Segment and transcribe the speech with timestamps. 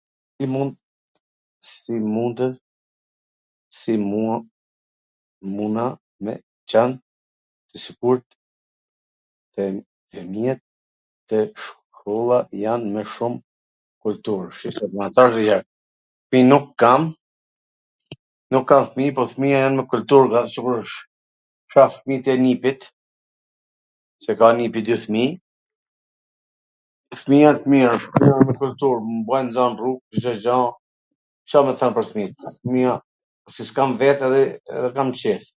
[1.61, 1.95] Si
[5.57, 6.33] mundet me
[6.69, 6.91] qen
[7.69, 8.25] t sigurt
[9.55, 9.63] se
[10.13, 10.61] fwmijwt
[11.29, 13.33] dhe shkolla jan me shum
[14.05, 14.43] kultur?
[14.51, 15.63] Ta thash dhe njw her,
[18.53, 20.97] nuk kam fmij, po fmija jan me kultur, sigurisht,
[21.71, 22.81] kta fmit e nipit,
[24.23, 25.31] se ka nipi dy fmij,
[27.23, 27.93] fmij t mir,
[28.47, 30.57] me kultur, dhe n rrug, Cdo gja,
[31.51, 32.93] Ca me than pwr fmijt, fmija,
[33.53, 34.41] se s kam vet, edhe
[34.95, 35.43] kam qef.